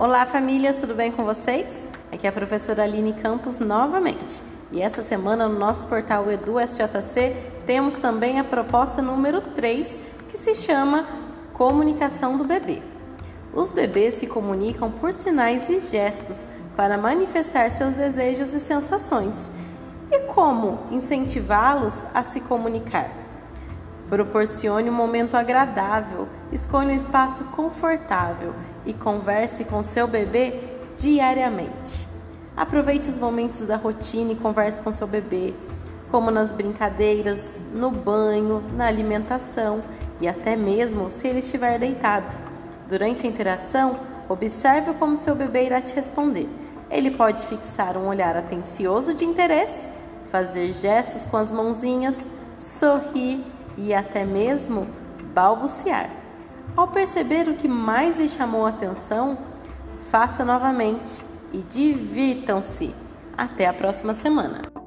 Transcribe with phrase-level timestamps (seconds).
[0.00, 1.86] Olá, famílias, tudo bem com vocês?
[2.10, 4.42] Aqui é a professora Aline Campos novamente.
[4.72, 10.38] E essa semana no nosso portal Edu SJC temos também a proposta número 3, que
[10.38, 11.06] se chama
[11.52, 12.80] Comunicação do Bebê.
[13.52, 19.52] Os bebês se comunicam por sinais e gestos para manifestar seus desejos e sensações.
[20.10, 23.10] E como incentivá-los a se comunicar?
[24.10, 28.52] Proporcione um momento agradável, escolha um espaço confortável
[28.84, 30.64] e converse com seu bebê
[30.96, 32.08] diariamente.
[32.56, 35.54] Aproveite os momentos da rotina e converse com seu bebê,
[36.10, 39.80] como nas brincadeiras, no banho, na alimentação
[40.20, 42.36] e até mesmo se ele estiver deitado.
[42.88, 46.48] Durante a interação, observe como seu bebê irá te responder.
[46.90, 49.92] Ele pode fixar um olhar atencioso de interesse,
[50.24, 53.44] fazer gestos com as mãozinhas, sorrir
[53.80, 54.86] e até mesmo
[55.34, 56.10] balbuciar.
[56.76, 59.38] Ao perceber o que mais lhe chamou a atenção,
[60.10, 62.94] faça novamente e divirtam-se.
[63.36, 64.79] Até a próxima semana!